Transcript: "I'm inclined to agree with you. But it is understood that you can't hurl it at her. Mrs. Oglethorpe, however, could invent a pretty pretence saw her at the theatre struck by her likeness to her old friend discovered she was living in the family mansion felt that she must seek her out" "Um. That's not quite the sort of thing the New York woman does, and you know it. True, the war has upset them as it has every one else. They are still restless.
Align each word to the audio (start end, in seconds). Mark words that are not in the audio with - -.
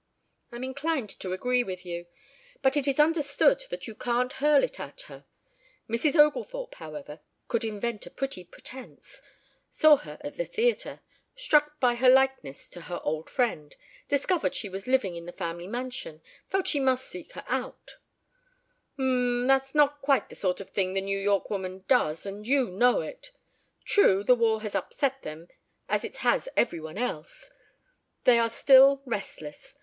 "I'm 0.51 0.63
inclined 0.63 1.11
to 1.19 1.31
agree 1.31 1.63
with 1.63 1.85
you. 1.85 2.07
But 2.63 2.75
it 2.75 2.87
is 2.87 2.99
understood 2.99 3.65
that 3.69 3.85
you 3.85 3.93
can't 3.93 4.33
hurl 4.33 4.63
it 4.63 4.79
at 4.79 5.01
her. 5.01 5.27
Mrs. 5.87 6.15
Oglethorpe, 6.15 6.73
however, 6.73 7.19
could 7.47 7.63
invent 7.63 8.07
a 8.07 8.09
pretty 8.09 8.43
pretence 8.43 9.21
saw 9.69 9.97
her 9.97 10.17
at 10.21 10.33
the 10.33 10.45
theatre 10.47 11.01
struck 11.35 11.79
by 11.79 11.93
her 11.93 12.09
likeness 12.09 12.67
to 12.71 12.81
her 12.81 12.99
old 13.03 13.29
friend 13.29 13.75
discovered 14.07 14.55
she 14.55 14.69
was 14.69 14.87
living 14.87 15.15
in 15.15 15.27
the 15.27 15.31
family 15.31 15.67
mansion 15.67 16.23
felt 16.49 16.63
that 16.63 16.69
she 16.69 16.79
must 16.79 17.07
seek 17.07 17.33
her 17.33 17.45
out" 17.47 17.97
"Um. 18.97 19.45
That's 19.45 19.75
not 19.75 20.01
quite 20.01 20.29
the 20.29 20.35
sort 20.35 20.59
of 20.59 20.71
thing 20.71 20.93
the 20.95 21.01
New 21.01 21.19
York 21.19 21.51
woman 21.51 21.85
does, 21.87 22.25
and 22.25 22.47
you 22.47 22.71
know 22.71 23.01
it. 23.01 23.29
True, 23.85 24.23
the 24.23 24.33
war 24.33 24.61
has 24.63 24.73
upset 24.73 25.21
them 25.21 25.47
as 25.87 26.03
it 26.03 26.17
has 26.25 26.49
every 26.57 26.79
one 26.79 26.97
else. 26.97 27.51
They 28.23 28.39
are 28.39 28.49
still 28.49 29.03
restless. 29.05 29.75